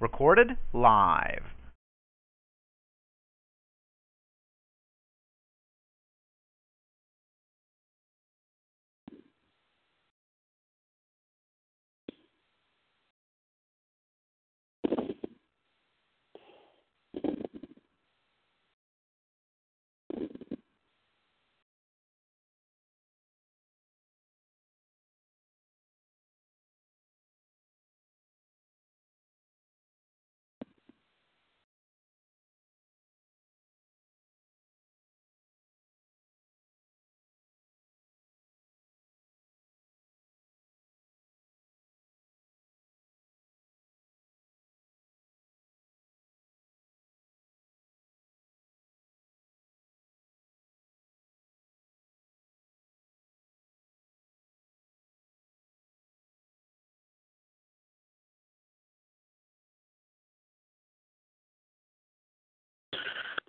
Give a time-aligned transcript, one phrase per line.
[0.00, 1.42] Recorded live.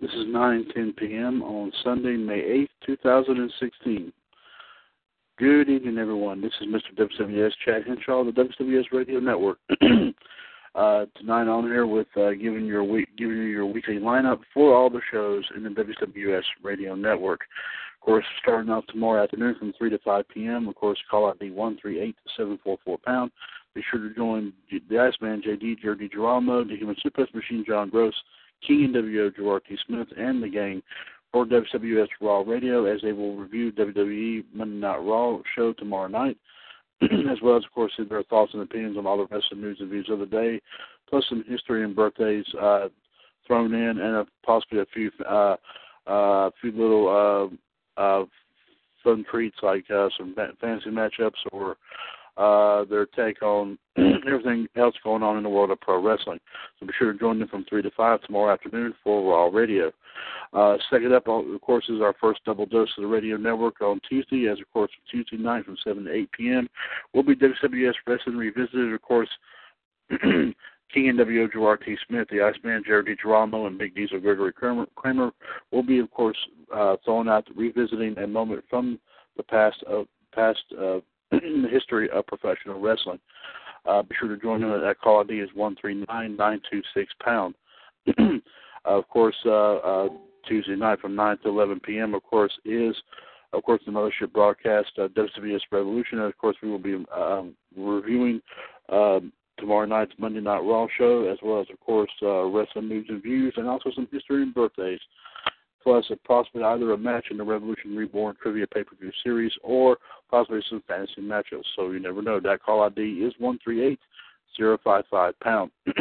[0.02, 1.44] This is 9:10 p.m.
[1.44, 4.14] on Sunday, May 8th, 2016.
[5.38, 6.40] Good evening, everyone.
[6.40, 6.98] This is Mr.
[6.98, 9.58] WWS Chad Hinshaw, the WWS Radio Network.
[10.76, 14.74] uh, tonight on here with uh, giving your week, giving you your weekly lineup for
[14.74, 17.42] all the shows in the WWS Radio Network.
[18.02, 20.70] Of course, starting off tomorrow afternoon from 3 to 5 p.m.
[20.70, 23.32] Of course, call out ID 138744 pound.
[23.76, 28.16] Be sure to join the Iceman JD, Jerry DiGirolamo, the Human Suplex Machine John Gross,
[28.66, 29.78] King NWO Gerard T.
[29.86, 30.82] Smith, and the gang
[31.32, 36.38] for WWS Raw Radio as they will review WWE Monday Night Raw show tomorrow night,
[37.02, 39.90] as well as, of course, their thoughts and opinions on all the wrestling news and
[39.90, 40.62] views of the day,
[41.10, 42.88] plus some history and birthdays uh,
[43.46, 45.56] thrown in, and uh, possibly a few uh,
[46.08, 47.08] uh, few little
[47.98, 48.26] uh, uh,
[49.04, 51.78] fun treats like uh, some fantasy matchups or
[52.40, 56.40] uh, their take on everything else going on in the world of pro wrestling.
[56.80, 59.92] So be sure to join them from 3 to 5 tomorrow afternoon for Raw Radio.
[60.54, 64.00] Uh, second up, of course, is our first double dose of the radio network on
[64.08, 66.70] Tuesday, as of course, Tuesday night from 7 to 8 p.m.
[67.14, 69.30] will be WWS Wrestling Revisited, of course.
[70.10, 70.56] King
[70.96, 71.96] NWO Gerard T.
[72.08, 75.32] Smith, the Iceman Jared DiGirolamo, and Big Diesel Gregory Kramer, Kramer
[75.72, 76.38] will be, of course,
[76.76, 79.00] uh, throwing out revisiting a moment from
[79.38, 81.00] the past of past uh,
[81.32, 83.20] in the history of professional wrestling.
[83.86, 84.72] Uh, be sure to join them.
[84.72, 87.56] That call ID is one three nine nine two six pound.
[88.86, 90.10] of course, uh, uh,
[90.48, 92.14] Tuesday night from nine to eleven p.m.
[92.14, 92.96] Of course is
[93.54, 96.20] of course the mothership broadcast uh, WWS Revolution.
[96.20, 98.42] And of course, we will be um, reviewing
[98.90, 103.06] um, tomorrow night's Monday Night Raw show, as well as of course uh, wrestling news
[103.10, 105.00] and views, and also some history and birthdays
[105.90, 109.98] plus possibly either a match in the Revolution Reborn Trivia Pay Per View Series or
[110.30, 111.64] possibly some fantasy matchups.
[111.76, 112.40] So you never know.
[112.40, 114.00] That call ID is one three eight
[114.56, 115.72] zero five five pound.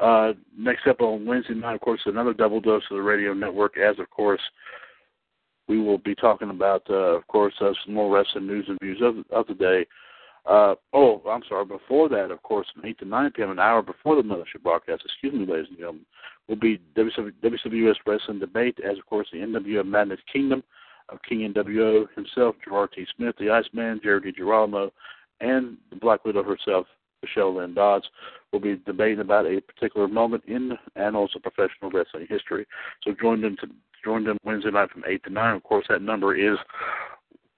[0.00, 3.76] uh, next up on Wednesday night, of course, another double dose of the radio network.
[3.78, 4.42] As of course,
[5.68, 9.00] we will be talking about, uh, of course, uh, some more wrestling news and views
[9.02, 9.86] of, of the day.
[10.46, 11.64] Uh, oh, I'm sorry.
[11.64, 15.02] Before that, of course, from 8 to 9 p.m., an hour before the mothership broadcast,
[15.04, 16.06] excuse me, ladies and gentlemen,
[16.48, 20.62] will be WWS Wrestling Debate, as, of course, the NWO Madness Kingdom
[21.08, 23.06] of King NWO himself, Gerard T.
[23.16, 24.90] Smith, the Iceman, Jared DiGirolamo,
[25.40, 26.86] and the Black Widow herself,
[27.22, 28.06] Michelle Lynn Dodds,
[28.52, 32.66] will be debating about a particular moment in annals of professional wrestling history.
[33.02, 33.68] So join them to
[34.04, 35.56] join them Wednesday night from 8 to 9.
[35.56, 36.58] Of course, that number is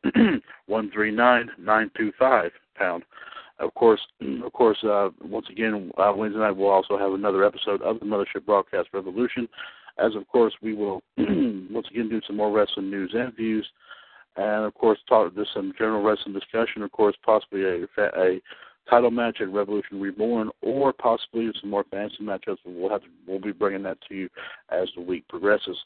[0.66, 3.05] 139925 pound.
[3.59, 4.00] Of course,
[4.44, 4.78] of course.
[4.83, 8.89] Uh, once again, uh, Wednesday night we'll also have another episode of the Mothership Broadcast
[8.93, 9.49] Revolution.
[9.99, 13.66] As of course, we will once again do some more wrestling news and views,
[14.37, 16.83] and of course talk just some general wrestling discussion.
[16.83, 18.41] Of course, possibly a a
[18.89, 22.59] title match at Revolution Reborn, or possibly some more fantasy matchups.
[22.65, 24.28] We'll have to, we'll be bringing that to you
[24.71, 25.77] as the week progresses.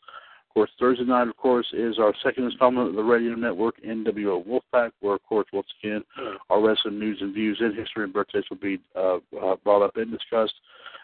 [0.48, 4.46] Of course, Thursday night, of course, is our second installment of the radio network, NWO
[4.46, 6.04] Wolfpack, where, of course, once again,
[6.84, 10.10] wrestling news and views in history and birthdays will be uh, uh, brought up and
[10.10, 10.54] discussed,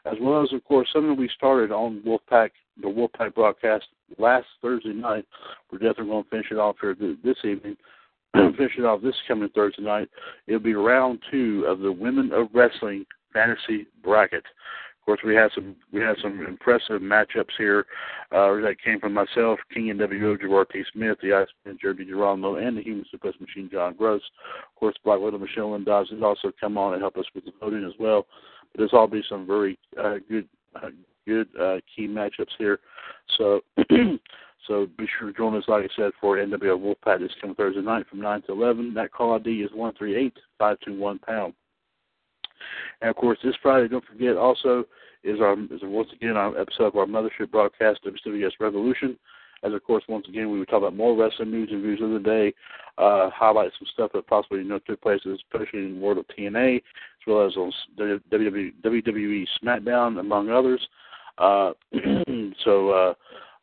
[0.05, 3.87] as well as, of course, something we started on Wolfpack, the Wolfpack broadcast
[4.19, 5.25] last Thursday night.
[5.71, 7.77] We're definitely going to finish it off here this evening.
[8.35, 10.09] finish it off this coming Thursday night.
[10.47, 14.45] It'll be round two of the Women of Wrestling Fantasy Bracket
[15.09, 17.87] course, we had some we had some impressive matchups here
[18.31, 20.83] uh, that came from myself, King NWO, Gerard T.
[20.93, 24.21] Smith, the Iceman, Jeremy Geronimo, and the Human Suplex Machine, John Gross.
[24.69, 27.47] Of course, Black Widow, Michelle Lynn Dodds has also come on and help us with
[27.47, 28.27] the voting as well.
[28.71, 30.91] But there's all be some very uh, good uh,
[31.27, 32.81] good uh, key matchups here.
[33.39, 33.61] So.
[34.67, 37.81] So be sure to join us, like I said, for NWO Wolfpack this coming Thursday
[37.81, 38.93] night from 9 to 11.
[38.93, 41.55] That call ID is 138521 pound.
[43.01, 44.85] And of course, this Friday, don't forget also
[45.25, 49.19] is our is once again our episode of our mothership broadcast, of WWS Revolution.
[49.65, 52.11] As of course, once again, we would talk about more wrestling news and views of
[52.11, 52.55] the day,
[52.97, 56.27] uh, highlight some stuff that possibly you know took place, especially in the world of
[56.29, 56.83] TNA, as
[57.27, 60.87] well as on WWE SmackDown, among others.
[61.39, 61.73] Uh,
[62.65, 63.15] so, uh,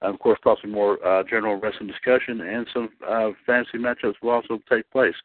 [0.01, 4.59] of course, possibly more uh, general wrestling discussion and some uh, fantasy matchups will also
[4.69, 5.15] take place.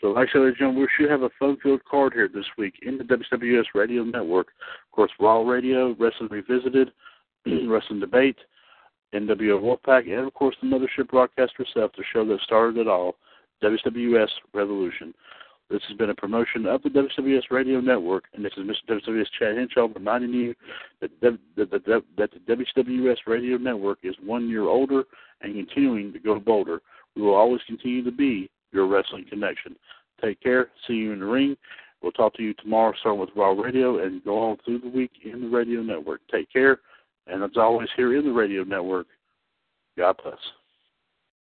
[0.00, 2.98] So, like I said, gentlemen, we should have a fun-filled card here this week in
[2.98, 4.48] the WWS Radio Network.
[4.86, 6.92] Of course, Raw Radio, Wrestling Revisited,
[7.66, 8.36] Wrestling Debate,
[9.12, 13.16] NWO Wolfpack, and of course the Mothership broadcast herself, the show that started it all,
[13.62, 15.14] WWS Revolution.
[15.70, 19.00] This has been a promotion of the WWS Radio Network, and this is Mr.
[19.00, 20.54] WWS Chad Hinshaw reminding you
[21.00, 25.04] that, that, that, that the WWS Radio Network is one year older
[25.42, 26.80] and continuing to go bolder.
[27.16, 29.76] We will always continue to be your wrestling connection.
[30.22, 30.70] Take care.
[30.86, 31.56] See you in the ring.
[32.02, 35.10] We'll talk to you tomorrow, starting with Raw Radio, and go on through the week
[35.24, 36.20] in the radio network.
[36.30, 36.80] Take care.
[37.26, 39.06] And as always, here in the radio network,
[39.96, 40.38] God bless.